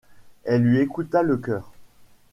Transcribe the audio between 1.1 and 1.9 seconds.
le cœur.